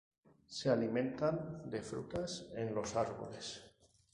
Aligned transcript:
Se 0.47 0.67
alimentan 0.71 1.61
de 1.69 1.83
frutas 1.83 2.47
en 2.55 2.73
los 2.73 2.95
árboles. 2.95 3.61